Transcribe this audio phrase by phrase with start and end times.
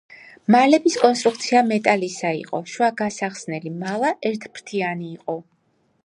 [0.53, 5.37] მალების კონსტრუქცია მეტალისა იყო, შუა გასახსნელი მალა ერთფრთიანი იყო.